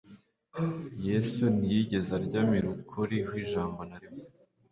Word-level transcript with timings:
Yesu 1.07 1.43
ntiyigezaryamirukuri 1.57 3.17
hw 3.27 3.33
ijambo 3.43 3.79
na 3.89 3.97
rimwe 4.01 4.25